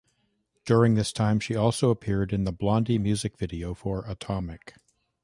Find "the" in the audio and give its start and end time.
2.43-2.51